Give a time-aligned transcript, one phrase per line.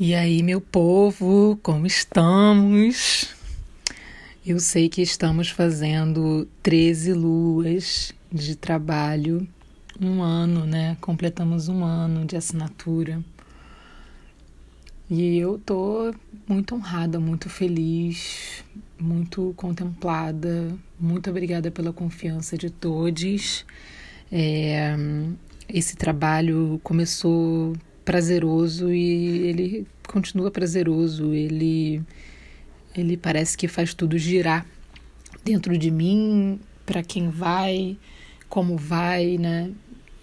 [0.00, 3.34] E aí, meu povo, como estamos?
[4.46, 9.44] Eu sei que estamos fazendo 13 luas de trabalho,
[10.00, 10.96] um ano, né?
[11.00, 13.20] Completamos um ano de assinatura.
[15.10, 16.14] E eu tô
[16.46, 18.64] muito honrada, muito feliz,
[19.00, 20.78] muito contemplada.
[20.96, 23.66] Muito obrigada pela confiança de todos.
[24.30, 24.94] É,
[25.68, 27.74] esse trabalho começou
[28.08, 31.34] prazeroso e ele continua prazeroso.
[31.34, 32.00] Ele
[32.96, 34.66] ele parece que faz tudo girar
[35.44, 37.98] dentro de mim, para quem vai,
[38.48, 39.70] como vai, né?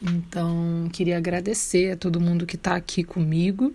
[0.01, 3.71] Então, queria agradecer a todo mundo que está aqui comigo,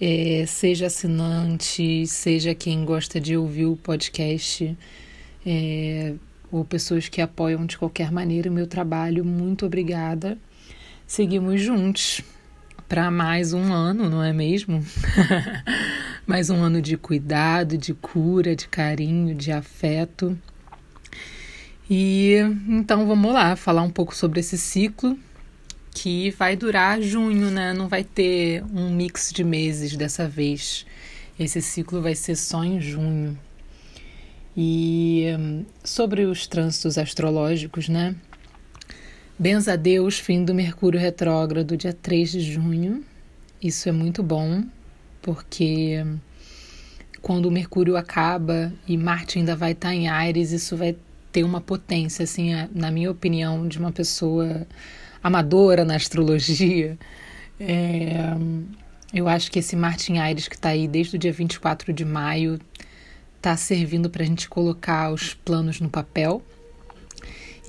[0.00, 4.76] é, seja assinante, seja quem gosta de ouvir o podcast,
[5.46, 6.14] é,
[6.50, 9.24] ou pessoas que apoiam de qualquer maneira o meu trabalho.
[9.24, 10.36] Muito obrigada.
[11.06, 12.22] Seguimos juntos
[12.90, 14.84] para mais um ano, não é mesmo?
[16.26, 20.36] mais um ano de cuidado, de cura, de carinho, de afeto.
[21.88, 22.34] E
[22.68, 25.16] então vamos lá falar um pouco sobre esse ciclo
[25.92, 27.72] que vai durar junho, né?
[27.72, 30.84] Não vai ter um mix de meses dessa vez.
[31.38, 33.38] Esse ciclo vai ser só em junho.
[34.56, 35.26] E
[35.84, 38.16] sobre os trânsitos astrológicos, né?
[39.40, 43.02] Benza a Deus, fim do Mercúrio retrógrado, dia 3 de junho.
[43.62, 44.62] Isso é muito bom,
[45.22, 46.04] porque
[47.22, 50.94] quando o Mercúrio acaba e Marte ainda vai estar em Ares, isso vai
[51.32, 54.66] ter uma potência, assim, é, na minha opinião, de uma pessoa
[55.22, 56.98] amadora na astrologia.
[57.58, 58.34] É,
[59.14, 62.04] eu acho que esse Marte em Ares que está aí desde o dia 24 de
[62.04, 62.58] maio
[63.38, 66.42] está servindo para a gente colocar os planos no papel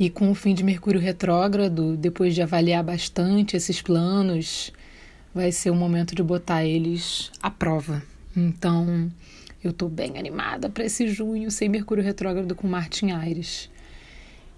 [0.02, 4.74] e com o fim de Mercúrio retrógrado, depois de avaliar bastante esses planos,
[5.32, 8.02] vai ser o momento de botar eles à prova.
[8.36, 9.12] Então,
[9.64, 13.70] eu estou bem animada para esse junho sem Mercúrio retrógrado com Marte em Ares.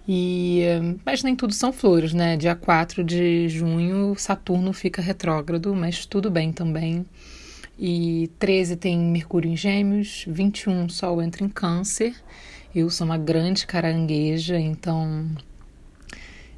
[0.08, 0.62] E,
[1.06, 2.38] mas nem tudo são flores, né?
[2.38, 7.06] Dia 4 de junho, Saturno fica retrógrado, mas tudo bem também.
[7.78, 12.16] E 13 tem Mercúrio em Gêmeos, 21 Sol entra em Câncer
[12.76, 15.28] eu sou uma grande carangueja, então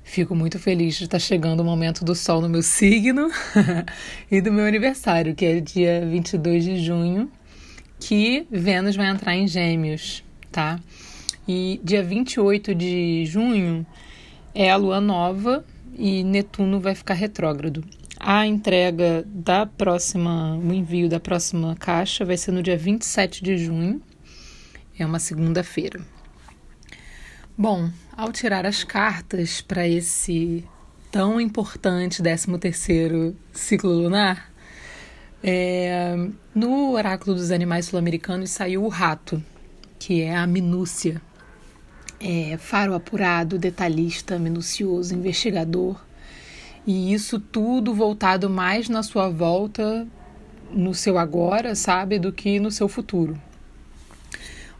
[0.01, 3.29] fico muito feliz de estar chegando o momento do sol no meu signo
[4.31, 7.29] e do meu aniversário, que é dia 22 de junho,
[7.99, 10.79] que Vênus vai entrar em Gêmeos, tá?
[11.45, 13.85] E dia 28 de junho
[14.53, 15.65] é a lua nova
[15.97, 17.83] e Netuno vai ficar retrógrado.
[18.17, 23.57] A entrega da próxima, o envio da próxima caixa vai ser no dia 27 de
[23.57, 24.01] junho
[24.97, 25.99] é uma segunda-feira.
[27.57, 30.63] Bom, ao tirar as cartas para esse
[31.11, 34.51] tão importante 13º ciclo lunar,
[35.41, 36.15] é,
[36.53, 39.41] no oráculo dos animais sul-americanos saiu o rato,
[39.99, 41.21] que é a minúcia.
[42.19, 46.03] É, faro apurado, detalhista, minucioso, investigador.
[46.85, 50.07] E isso tudo voltado mais na sua volta,
[50.71, 53.39] no seu agora, sabe, do que no seu futuro.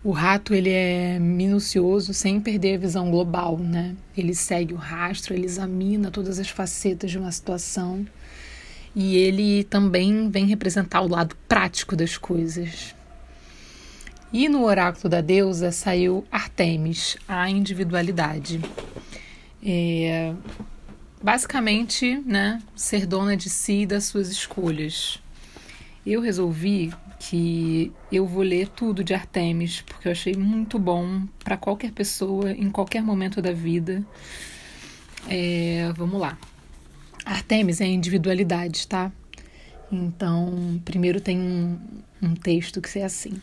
[0.05, 3.95] O rato ele é minucioso sem perder a visão global, né?
[4.16, 8.05] Ele segue o rastro, ele examina todas as facetas de uma situação
[8.95, 12.93] e ele também vem representar o lado prático das coisas.
[14.31, 18.61] E no oráculo da deusa saiu Artemis, a individualidade.
[19.66, 20.35] É,
[21.19, 25.19] basicamente, né, ser dona de si e das suas escolhas.
[26.05, 31.57] Eu resolvi que eu vou ler tudo de Artemis, porque eu achei muito bom para
[31.57, 34.05] qualquer pessoa, em qualquer momento da vida.
[35.27, 36.37] É, vamos lá.
[37.25, 39.11] Artemis é individualidade, tá?
[39.91, 41.79] Então, primeiro tem um,
[42.21, 43.33] um texto que é assim: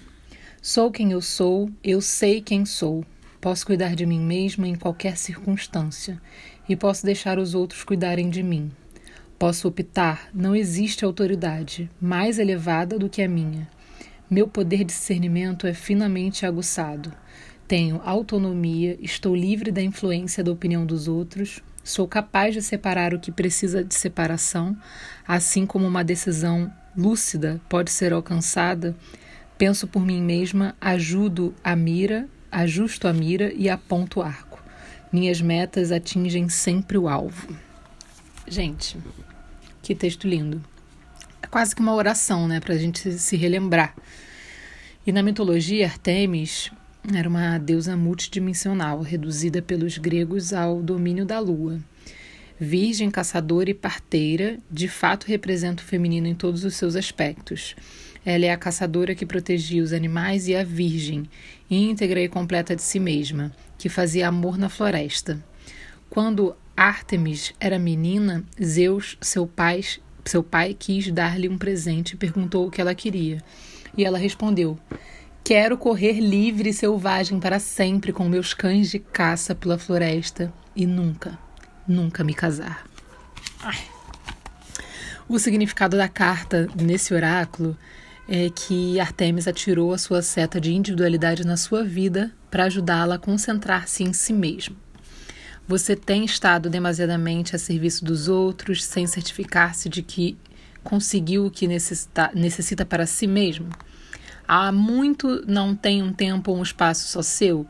[0.60, 3.04] Sou quem eu sou, eu sei quem sou.
[3.40, 6.20] Posso cuidar de mim mesma em qualquer circunstância
[6.68, 8.70] e posso deixar os outros cuidarem de mim.
[9.42, 13.68] Posso optar, não existe autoridade mais elevada do que a minha.
[14.30, 17.12] Meu poder de discernimento é finamente aguçado.
[17.66, 23.18] Tenho autonomia, estou livre da influência da opinião dos outros, sou capaz de separar o
[23.18, 24.76] que precisa de separação,
[25.26, 28.94] assim como uma decisão lúcida pode ser alcançada.
[29.58, 34.62] Penso por mim mesma, ajudo a mira, ajusto a mira e aponto o arco.
[35.12, 37.71] Minhas metas atingem sempre o alvo.
[38.52, 38.98] Gente,
[39.82, 40.62] que texto lindo.
[41.40, 43.96] É quase que uma oração, né, para a gente se relembrar.
[45.06, 46.70] E na mitologia, Artemis
[47.14, 51.80] era uma deusa multidimensional, reduzida pelos gregos ao domínio da lua.
[52.60, 57.74] Virgem, caçadora e parteira, de fato representa o feminino em todos os seus aspectos.
[58.22, 61.24] Ela é a caçadora que protegia os animais e a virgem,
[61.70, 65.42] íntegra e completa de si mesma, que fazia amor na floresta.
[66.10, 69.84] Quando Ártemis era menina, Zeus, seu pai,
[70.24, 73.40] seu pai quis dar-lhe um presente e perguntou o que ela queria.
[73.96, 74.76] E ela respondeu:
[75.44, 80.84] Quero correr livre e selvagem para sempre com meus cães de caça pela floresta e
[80.84, 81.38] nunca,
[81.86, 82.84] nunca me casar.
[83.60, 83.78] Ai.
[85.28, 87.78] O significado da carta nesse oráculo
[88.28, 93.20] é que Artemis atirou a sua seta de individualidade na sua vida para ajudá-la a
[93.20, 94.81] concentrar-se em si mesmo.
[95.72, 100.36] Você tem estado demasiadamente a serviço dos outros sem certificar-se de que
[100.84, 103.70] conseguiu o que necessita, necessita para si mesmo?
[104.46, 107.66] Há muito não tem um tempo ou um espaço só seu?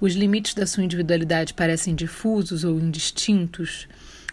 [0.00, 3.86] Os limites da sua individualidade parecem difusos ou indistintos?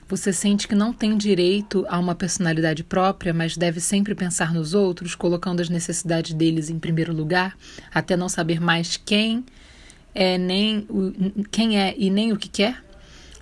[0.07, 4.73] Você sente que não tem direito a uma personalidade própria, mas deve sempre pensar nos
[4.73, 7.55] outros, colocando as necessidades deles em primeiro lugar,
[7.93, 9.45] até não saber mais quem
[10.11, 12.89] é nem o, quem é e nem o que quer?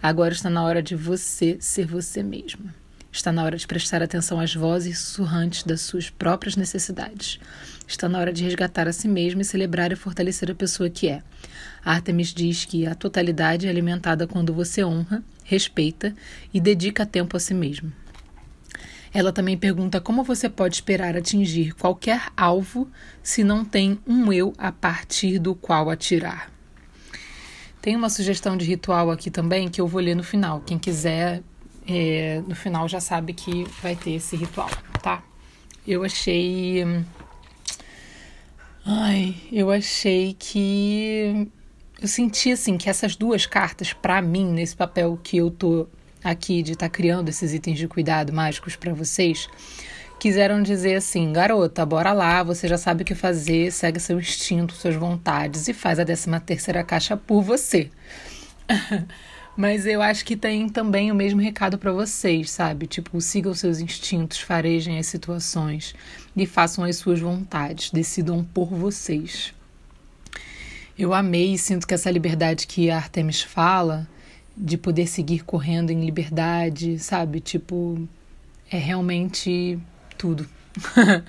[0.02, 2.74] Agora está na hora de você ser você mesma.
[3.12, 7.40] Está na hora de prestar atenção às vozes sussurrantes das suas próprias necessidades.
[7.88, 11.10] Está na hora de resgatar a si mesma e celebrar e fortalecer a pessoa que
[11.10, 11.22] é.
[11.84, 16.14] Artemis diz que a totalidade é alimentada quando você honra, respeita
[16.54, 17.92] e dedica tempo a si mesmo.
[19.14, 22.88] Ela também pergunta como você pode esperar atingir qualquer alvo
[23.24, 26.59] se não tem um eu a partir do qual atirar.
[27.82, 30.62] Tem uma sugestão de ritual aqui também que eu vou ler no final.
[30.66, 31.42] Quem quiser,
[31.88, 34.70] é, no final já sabe que vai ter esse ritual,
[35.02, 35.24] tá?
[35.88, 36.84] Eu achei.
[38.86, 41.48] Ai, eu achei que.
[42.02, 45.88] Eu senti assim que essas duas cartas, para mim, nesse papel que eu tô
[46.24, 49.48] aqui de estar tá criando esses itens de cuidado mágicos para vocês,
[50.20, 54.74] quiseram dizer assim: garota, bora lá, você já sabe o que fazer, segue seu instinto,
[54.74, 57.90] suas vontades e faz a 13 terceira caixa por você.
[59.58, 62.88] Mas eu acho que tem também o mesmo recado para vocês, sabe?
[62.88, 65.94] Tipo, sigam seus instintos, farejem as situações
[66.36, 69.54] e façam as suas vontades, decidam por vocês.
[70.98, 74.08] Eu amei e sinto que essa liberdade que a Artemis fala,
[74.56, 77.40] de poder seguir correndo em liberdade, sabe?
[77.40, 78.08] Tipo,
[78.72, 79.80] é realmente
[80.20, 80.48] tudo.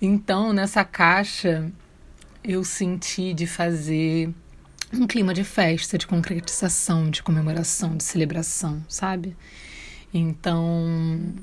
[0.00, 1.70] então, nessa caixa,
[2.42, 4.32] eu senti de fazer
[4.92, 9.36] um clima de festa, de concretização, de comemoração, de celebração, sabe?
[10.14, 11.34] Então,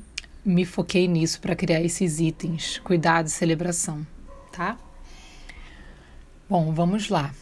[0.46, 4.08] me foquei nisso para criar esses itens, cuidado e celebração,
[4.52, 4.78] tá?
[6.50, 7.34] Bom, vamos lá.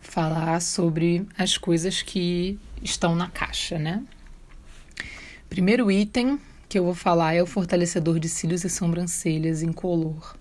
[0.00, 4.02] Falar sobre as coisas que estão na caixa, né?
[5.48, 10.36] Primeiro item que eu vou falar é o fortalecedor de cílios e sobrancelhas incolor.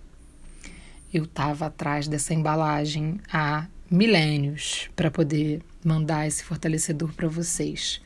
[1.14, 8.02] Eu estava atrás dessa embalagem há milênios para poder mandar esse fortalecedor para vocês.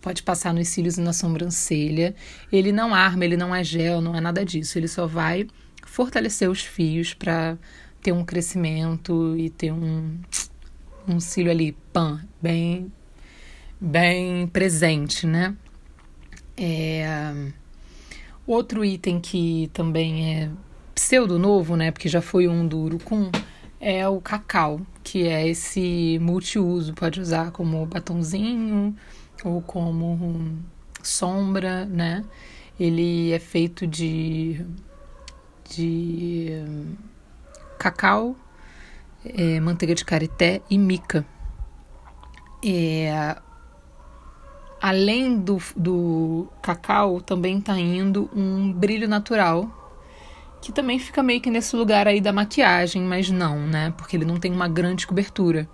[0.00, 2.14] Pode passar nos cílios e na sobrancelha.
[2.50, 4.78] Ele não arma, ele não é gel, não é nada disso.
[4.78, 5.46] Ele só vai
[5.84, 7.58] fortalecer os fios para
[8.02, 10.18] ter um crescimento e ter um,
[11.06, 12.90] um cílio ali, pan, bem,
[13.78, 15.54] bem presente, né?
[16.60, 17.34] É...
[18.46, 20.50] Outro item que também é
[20.94, 21.90] pseudo novo, né?
[21.90, 23.30] Porque já foi um do Urucum,
[23.80, 26.92] é o cacau, que é esse multiuso.
[26.92, 28.94] Pode usar como batonzinho
[29.42, 30.58] ou como
[31.02, 32.22] sombra, né?
[32.78, 34.64] Ele é feito de,
[35.70, 36.50] de
[37.78, 38.36] cacau,
[39.24, 41.24] é, manteiga de carité e mica.
[42.64, 43.36] É,
[44.80, 49.68] além do, do cacau, também está indo um brilho natural,
[50.60, 53.92] que também fica meio que nesse lugar aí da maquiagem, mas não, né?
[53.96, 55.68] Porque ele não tem uma grande cobertura.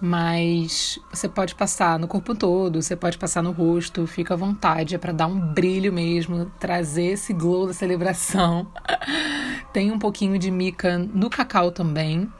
[0.00, 4.94] Mas você pode passar no corpo todo, você pode passar no rosto, fica à vontade,
[4.94, 8.68] é para dar um brilho mesmo, trazer esse glow da celebração.
[9.72, 12.30] tem um pouquinho de mica no cacau também.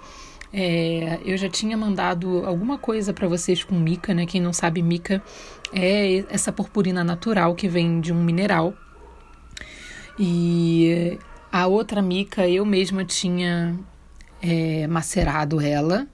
[0.52, 4.26] É, eu já tinha mandado alguma coisa para vocês com mica, né?
[4.26, 5.22] Quem não sabe, mica
[5.72, 8.74] é essa purpurina natural que vem de um mineral.
[10.18, 11.18] E
[11.52, 13.78] a outra mica eu mesma tinha
[14.42, 16.06] é, macerado ela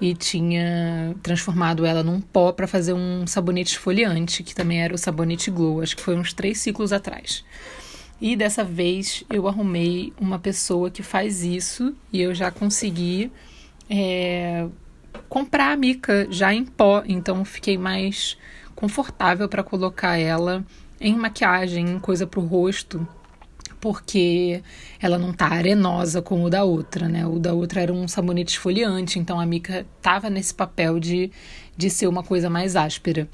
[0.00, 4.98] e tinha transformado ela num pó para fazer um sabonete esfoliante, que também era o
[4.98, 7.44] sabonete Glow, acho que foi uns três ciclos atrás.
[8.20, 13.30] E dessa vez eu arrumei uma pessoa que faz isso e eu já consegui
[13.88, 14.66] é,
[15.28, 18.36] comprar a mica já em pó, então fiquei mais
[18.74, 20.64] confortável para colocar ela
[21.00, 23.06] em maquiagem, em coisa para o rosto,
[23.80, 24.62] porque
[24.98, 27.26] ela não tá arenosa como o da outra, né?
[27.26, 31.30] O da outra era um sabonete esfoliante, então a mica tava nesse papel de,
[31.76, 33.28] de ser uma coisa mais áspera.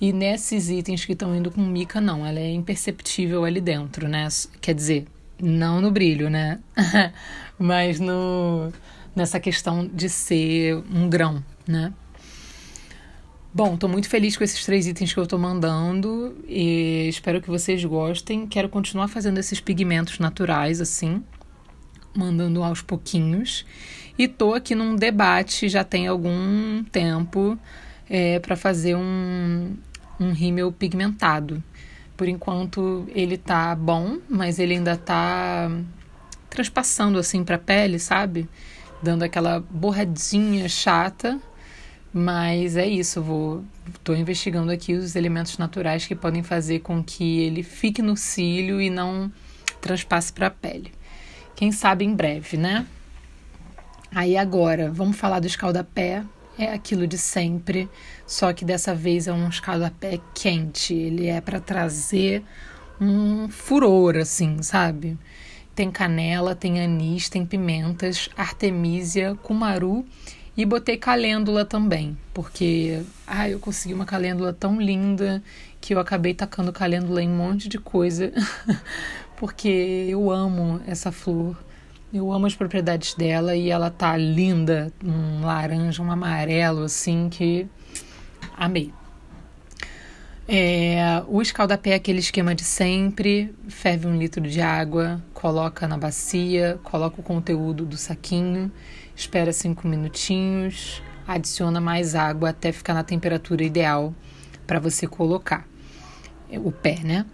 [0.00, 4.28] E nesses itens que estão indo com mica, não, ela é imperceptível ali dentro, né?
[4.60, 5.06] Quer dizer,
[5.42, 6.60] não no brilho, né?
[7.58, 8.72] Mas no
[9.16, 11.92] nessa questão de ser um grão, né?
[13.52, 17.48] Bom, estou muito feliz com esses três itens que eu estou mandando e espero que
[17.48, 18.46] vocês gostem.
[18.46, 21.24] Quero continuar fazendo esses pigmentos naturais assim,
[22.14, 23.64] mandando aos pouquinhos.
[24.18, 27.58] E tô aqui num debate já tem algum tempo
[28.10, 29.74] é, para fazer um,
[30.20, 31.64] um rímel pigmentado.
[32.14, 35.70] Por enquanto ele tá bom, mas ele ainda tá
[36.50, 38.46] transpassando assim para a pele, sabe?
[39.02, 41.40] Dando aquela borradinha chata
[42.18, 43.62] mas é isso, vou
[43.94, 48.80] estou investigando aqui os elementos naturais que podem fazer com que ele fique no cílio
[48.80, 49.30] e não
[49.82, 50.94] transpasse para a pele.
[51.54, 52.86] Quem sabe em breve, né?
[54.14, 56.24] Aí agora, vamos falar do escaldapé.
[56.58, 57.86] É aquilo de sempre,
[58.26, 60.94] só que dessa vez é um escaldapé quente.
[60.94, 62.42] Ele é para trazer
[62.98, 65.18] um furor, assim, sabe?
[65.76, 70.06] Tem canela, tem anis, tem pimentas, artemisia, cumaru
[70.56, 75.42] e botei calêndula também, porque ai, eu consegui uma calêndula tão linda
[75.78, 78.32] que eu acabei tacando calêndula em um monte de coisa,
[79.36, 79.68] porque
[80.08, 81.62] eu amo essa flor.
[82.10, 87.66] Eu amo as propriedades dela e ela tá linda, um laranja, um amarelo assim que
[88.56, 88.92] amei.
[90.48, 95.98] É, o escaldapé é aquele esquema de sempre: ferve um litro de água, coloca na
[95.98, 98.70] bacia, coloca o conteúdo do saquinho
[99.16, 104.14] espera cinco minutinhos, adiciona mais água até ficar na temperatura ideal
[104.66, 105.66] para você colocar
[106.50, 107.24] o pé, né?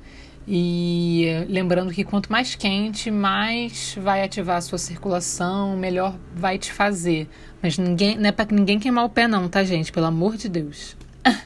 [0.47, 6.73] E lembrando que quanto mais quente, mais vai ativar a sua circulação, melhor vai te
[6.73, 7.29] fazer.
[7.61, 9.93] Mas ninguém, não é para ninguém queimar o pé, não, tá, gente?
[9.93, 10.97] Pelo amor de Deus.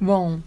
[0.00, 0.40] Bom,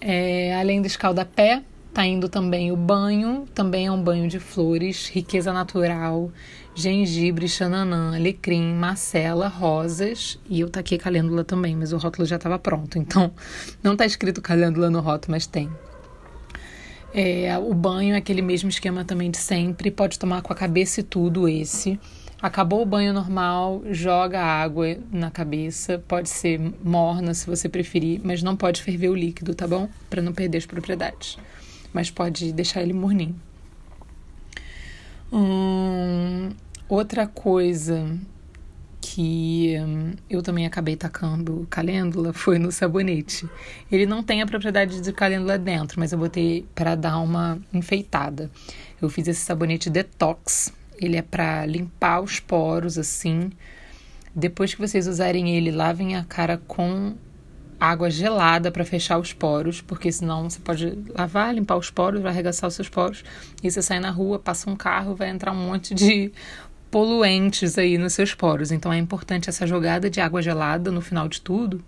[0.00, 5.08] é, além do escaldapé, tá indo também o banho, também é um banho de flores,
[5.08, 6.30] riqueza natural,
[6.74, 12.58] gengibre, xananã, alecrim, macela, rosas e eu taquei calêndula também, mas o rótulo já estava
[12.58, 13.32] pronto, então
[13.82, 15.68] não está escrito calêndula no rótulo, mas tem.
[17.12, 21.00] É, o banho é aquele mesmo esquema também de sempre, pode tomar com a cabeça
[21.00, 21.98] e tudo esse.
[22.42, 28.42] Acabou o banho normal, joga água na cabeça, pode ser morna se você preferir, mas
[28.42, 29.90] não pode ferver o líquido, tá bom?
[30.08, 31.36] Para não perder as propriedades.
[31.92, 33.38] Mas pode deixar ele morninho.
[35.30, 36.50] Hum,
[36.88, 38.18] outra coisa
[39.00, 43.48] que hum, eu também acabei tacando calêndula foi no sabonete.
[43.92, 48.50] Ele não tem a propriedade de calêndula dentro, mas eu botei para dar uma enfeitada.
[49.00, 50.72] Eu fiz esse sabonete detox.
[51.00, 53.50] Ele é para limpar os poros assim.
[54.34, 57.16] Depois que vocês usarem ele, lavem a cara com
[57.80, 62.30] água gelada para fechar os poros, porque senão você pode lavar, limpar os poros, vai
[62.30, 63.24] arregaçar os seus poros,
[63.62, 66.30] e você sai na rua, passa um carro, vai entrar um monte de
[66.90, 68.70] poluentes aí nos seus poros.
[68.70, 71.82] Então é importante essa jogada de água gelada no final de tudo,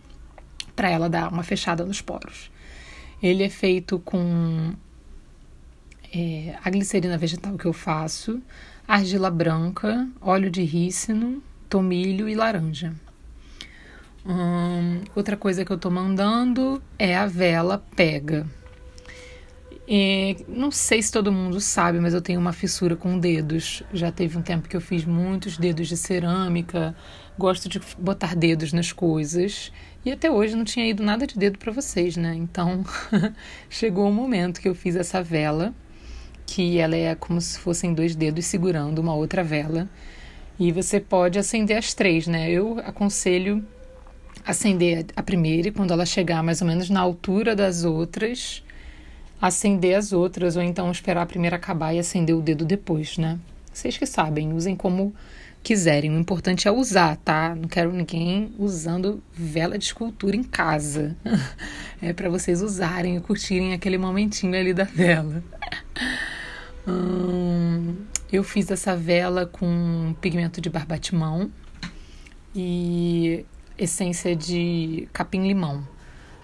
[0.74, 2.50] para ela dar uma fechada nos poros.
[3.22, 4.72] Ele é feito com
[6.12, 8.40] é, a glicerina vegetal que eu faço,
[8.86, 12.92] argila branca, óleo de rícino, tomilho e laranja.
[14.24, 18.46] Hum, outra coisa que eu tô mandando é a vela pega.
[19.88, 23.82] É, não sei se todo mundo sabe, mas eu tenho uma fissura com dedos.
[23.92, 26.94] Já teve um tempo que eu fiz muitos dedos de cerâmica.
[27.36, 29.72] Gosto de botar dedos nas coisas.
[30.04, 32.34] E até hoje não tinha ido nada de dedo para vocês, né?
[32.34, 32.84] Então
[33.68, 35.74] chegou o momento que eu fiz essa vela,
[36.52, 39.88] que ela é como se fossem dois dedos segurando uma outra vela.
[40.58, 42.50] E você pode acender as três, né?
[42.50, 43.64] Eu aconselho
[44.44, 48.62] acender a primeira e quando ela chegar mais ou menos na altura das outras,
[49.40, 53.38] acender as outras ou então esperar a primeira acabar e acender o dedo depois, né?
[53.72, 55.14] Vocês que sabem, usem como
[55.62, 56.14] quiserem.
[56.14, 57.54] O importante é usar, tá?
[57.54, 61.16] Não quero ninguém usando vela de escultura em casa.
[62.02, 65.42] é para vocês usarem e curtirem aquele momentinho ali da vela.
[66.86, 67.96] Hum,
[68.32, 71.50] eu fiz essa vela com pigmento de barbatimão
[72.54, 73.44] e
[73.78, 75.86] essência de capim-limão.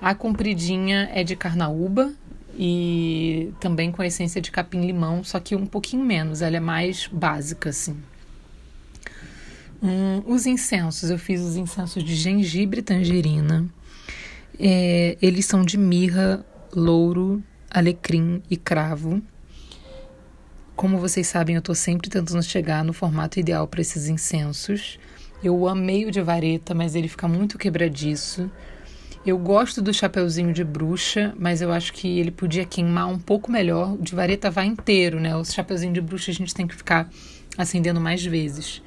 [0.01, 2.13] A compridinha é de carnaúba
[2.57, 7.71] e também com essência de capim-limão, só que um pouquinho menos, ela é mais básica
[7.71, 7.97] assim.
[9.83, 13.67] Hum, os incensos, eu fiz os incensos de gengibre e tangerina.
[14.59, 19.23] É, eles são de mirra, louro, alecrim e cravo.
[20.79, 24.97] Como vocês sabem, eu estou sempre tentando chegar no formato ideal para esses incensos.
[25.43, 28.49] Eu amei o de vareta, mas ele fica muito quebradiço.
[29.27, 33.51] Eu gosto do chapeuzinho de bruxa, mas eu acho que ele podia queimar um pouco
[33.51, 33.95] melhor.
[33.95, 35.35] O de vareta vai inteiro, né?
[35.35, 37.11] O chapeuzinho de bruxa a gente tem que ficar
[37.57, 38.81] acendendo mais vezes.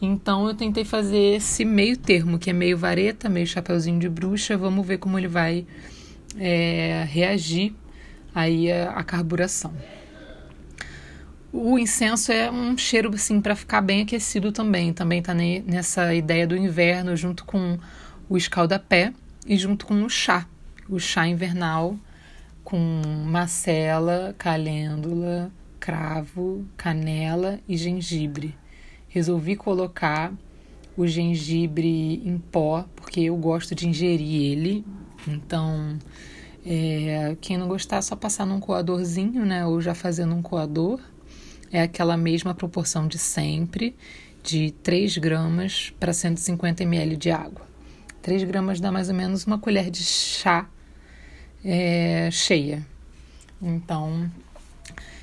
[0.00, 4.56] Então eu tentei fazer esse meio termo, que é meio vareta, meio chapeuzinho de bruxa.
[4.56, 5.66] Vamos ver como ele vai
[6.38, 7.74] é, reagir
[8.32, 9.74] aí a, a carburação.
[11.58, 14.92] O incenso é um cheiro assim para ficar bem aquecido também.
[14.92, 17.78] Também está nessa ideia do inverno junto com
[18.28, 19.14] o escaldapé
[19.46, 20.46] e junto com o chá,
[20.86, 21.96] o chá invernal
[22.62, 28.54] com macela, calêndula, cravo, canela e gengibre.
[29.08, 30.34] Resolvi colocar
[30.94, 34.84] o gengibre em pó porque eu gosto de ingerir ele.
[35.26, 35.98] Então,
[36.66, 39.64] é, quem não gostar, é só passar num coadorzinho, né?
[39.64, 41.00] Ou já fazendo um coador
[41.70, 43.96] é aquela mesma proporção de sempre,
[44.42, 47.66] de 3 gramas para 150 ml de água.
[48.22, 50.68] 3 gramas dá mais ou menos uma colher de chá
[51.64, 52.86] é, cheia.
[53.60, 54.30] Então,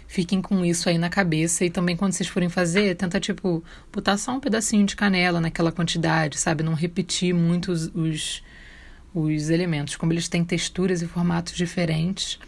[0.08, 1.66] fiquem com isso aí na cabeça.
[1.66, 5.72] E também, quando vocês forem fazer, tenta, tipo, botar só um pedacinho de canela naquela
[5.72, 6.64] quantidade, sabe?
[6.64, 8.44] Não repetir muito os, os,
[9.14, 9.96] os elementos.
[9.96, 12.40] Como eles têm texturas e formatos diferentes,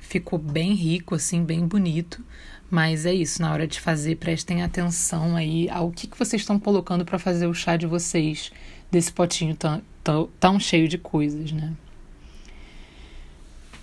[0.00, 2.24] ficou bem rico, assim, bem bonito.
[2.70, 6.58] Mas é isso, na hora de fazer, prestem atenção aí ao que, que vocês estão
[6.58, 8.52] colocando para fazer o chá de vocês,
[8.90, 11.72] desse potinho tão, tão, tão cheio de coisas, né?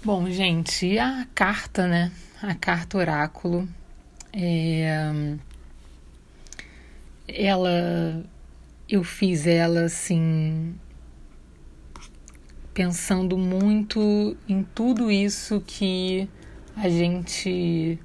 [0.05, 2.13] Bom, gente, a carta, né?
[2.41, 3.67] A carta oráculo.
[4.31, 5.35] É...
[7.27, 8.23] Ela.
[8.87, 10.75] Eu fiz ela assim.
[12.73, 16.29] Pensando muito em tudo isso que
[16.75, 17.99] a gente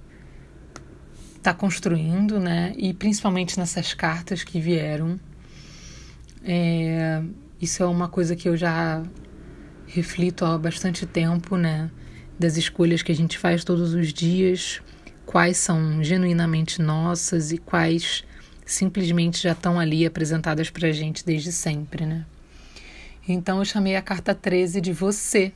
[1.43, 2.73] está construindo, né?
[2.77, 5.19] E principalmente nessas cartas que vieram.
[6.45, 7.21] É,
[7.61, 9.03] isso é uma coisa que eu já
[9.89, 11.91] reflito há bastante tempo, né?
[12.39, 14.81] Das escolhas que a gente faz todos os dias,
[15.27, 18.25] quais são genuinamente nossas e quais
[18.65, 22.25] simplesmente já estão ali apresentadas para a gente desde sempre, né?
[23.29, 25.53] Então eu chamei a carta 13 de você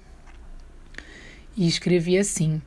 [1.57, 2.61] e escrevi assim: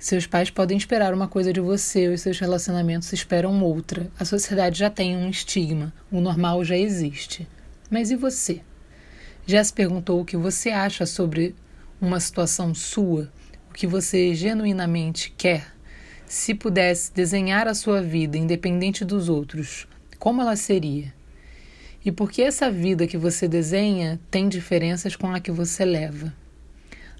[0.00, 4.10] seus pais podem esperar uma coisa de você, os seus relacionamentos esperam outra.
[4.18, 7.46] A sociedade já tem um estigma, o normal já existe.
[7.90, 8.62] Mas e você?
[9.46, 11.54] Já se perguntou o que você acha sobre
[12.00, 13.30] uma situação sua?
[13.68, 15.70] O que você genuinamente quer?
[16.24, 19.86] Se pudesse desenhar a sua vida independente dos outros,
[20.18, 21.12] como ela seria?
[22.02, 26.32] E por que essa vida que você desenha tem diferenças com a que você leva?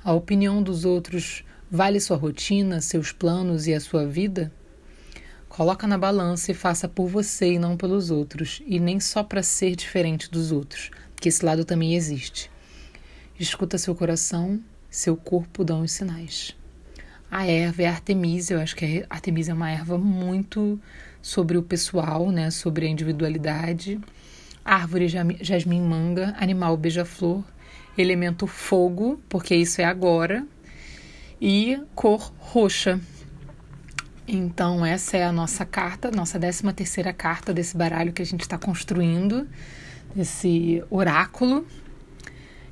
[0.02, 4.50] A opinião dos outros Vale sua rotina, seus planos e a sua vida?
[5.48, 9.40] Coloca na balança e faça por você e não pelos outros, e nem só para
[9.40, 12.50] ser diferente dos outros, que esse lado também existe.
[13.38, 16.56] Escuta seu coração, seu corpo dão os sinais.
[17.30, 20.76] A erva é a Artemisia, eu acho que a Artemisia é uma erva muito
[21.22, 24.00] sobre o pessoal, né, sobre a individualidade.
[24.64, 25.06] Árvore
[25.40, 27.44] jasmim manga, animal beija-flor,
[27.96, 30.44] elemento fogo, porque isso é agora,
[31.40, 33.00] e cor roxa.
[34.28, 38.42] Então, essa é a nossa carta, nossa 13 terceira carta desse baralho que a gente
[38.42, 39.48] está construindo,
[40.16, 41.66] esse oráculo.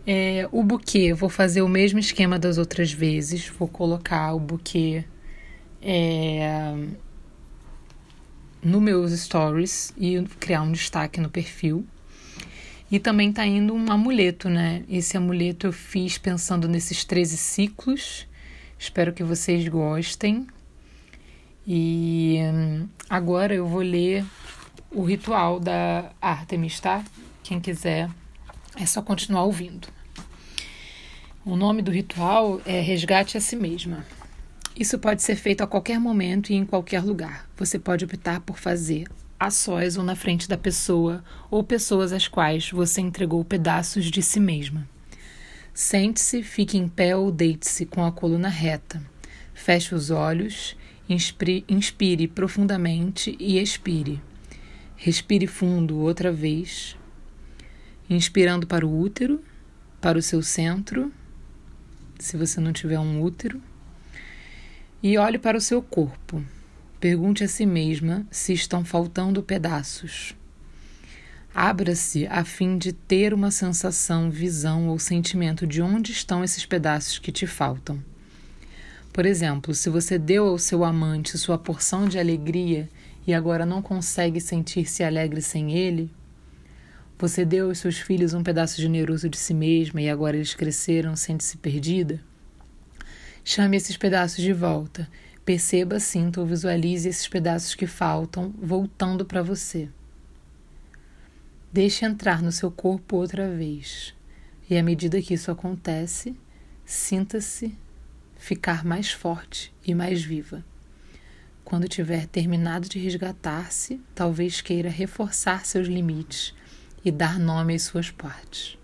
[0.06, 5.04] É, o buquê, vou fazer o mesmo esquema das outras vezes, vou colocar o buquê
[5.82, 6.74] é,
[8.62, 11.84] no meus stories e criar um destaque no perfil.
[12.90, 14.82] E também tá indo um amuleto, né?
[14.88, 18.27] Esse amuleto eu fiz pensando nesses 13 ciclos
[18.78, 20.46] Espero que vocês gostem.
[21.66, 24.24] E hum, agora eu vou ler
[24.90, 27.04] o ritual da Artemis, tá?
[27.42, 28.08] Quem quiser,
[28.76, 29.88] é só continuar ouvindo.
[31.44, 34.04] O nome do ritual é Resgate a Si Mesma.
[34.76, 37.48] Isso pode ser feito a qualquer momento e em qualquer lugar.
[37.56, 42.28] Você pode optar por fazer a sós ou na frente da pessoa ou pessoas às
[42.28, 44.88] quais você entregou pedaços de si mesma.
[45.80, 49.00] Sente-se, fique em pé ou deite-se com a coluna reta.
[49.54, 50.76] Feche os olhos,
[51.08, 54.20] inspire, inspire profundamente e expire.
[54.96, 56.96] Respire fundo outra vez,
[58.10, 59.40] inspirando para o útero,
[60.00, 61.12] para o seu centro,
[62.18, 63.62] se você não tiver um útero,
[65.00, 66.44] e olhe para o seu corpo.
[66.98, 70.34] Pergunte a si mesma se estão faltando pedaços.
[71.60, 77.18] Abra-se a fim de ter uma sensação, visão ou sentimento de onde estão esses pedaços
[77.18, 78.00] que te faltam.
[79.12, 82.88] Por exemplo, se você deu ao seu amante sua porção de alegria
[83.26, 86.12] e agora não consegue sentir-se alegre sem ele,
[87.18, 91.16] você deu aos seus filhos um pedaço generoso de si mesma e agora eles cresceram,
[91.16, 92.20] sente-se perdida?
[93.42, 95.08] Chame esses pedaços de volta.
[95.44, 99.88] Perceba, sinta ou visualize esses pedaços que faltam voltando para você.
[101.72, 104.14] Deixe entrar no seu corpo outra vez.
[104.70, 106.34] E à medida que isso acontece,
[106.84, 107.76] sinta-se
[108.36, 110.64] ficar mais forte e mais viva.
[111.64, 116.54] Quando tiver terminado de resgatar-se, talvez queira reforçar seus limites
[117.04, 118.78] e dar nome às suas partes.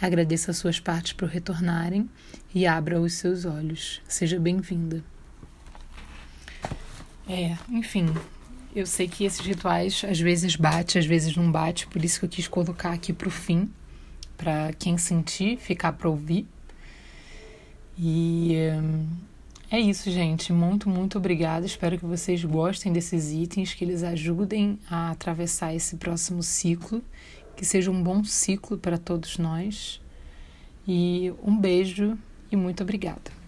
[0.00, 2.10] Agradeça as suas partes por retornarem
[2.52, 4.02] e abra os seus olhos.
[4.08, 5.04] Seja bem-vinda.
[7.28, 8.06] É, enfim,
[8.74, 12.24] eu sei que esses rituais às vezes bate, às vezes não bate, por isso que
[12.24, 13.70] eu quis colocar aqui pro fim,
[14.36, 16.46] para quem sentir, ficar para ouvir.
[17.98, 19.06] E hum,
[19.70, 20.52] é isso, gente.
[20.52, 21.64] Muito, muito obrigada.
[21.64, 27.02] Espero que vocês gostem desses itens, que eles ajudem a atravessar esse próximo ciclo,
[27.56, 30.00] que seja um bom ciclo para todos nós.
[30.86, 32.18] E um beijo
[32.50, 33.41] e muito obrigada.